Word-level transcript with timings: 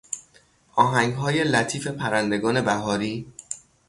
آهنگهای 0.75 1.43
لطیف 1.43 1.87
پرندگان 1.87 2.61
بهاری 2.61 3.27